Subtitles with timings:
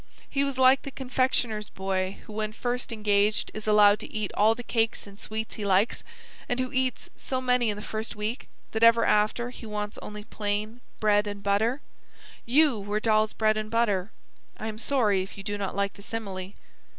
[0.27, 4.55] He was like the confectioner's boy who when first engaged is allowed to eat all
[4.55, 6.03] the cakes and sweets he likes,
[6.49, 10.23] and who eats so many in the first week, that ever after he wants only
[10.23, 11.81] plain bread and butter.
[12.47, 14.11] YOU were Dal's bread and butter.
[14.57, 16.53] I am sorry if you do not like the simile."